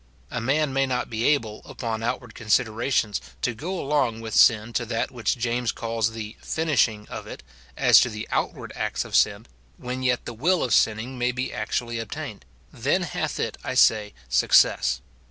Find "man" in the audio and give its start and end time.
0.41-0.73